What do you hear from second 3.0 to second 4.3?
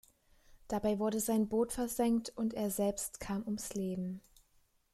kam ums Leben.